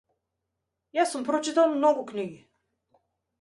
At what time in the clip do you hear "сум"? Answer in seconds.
1.15-1.25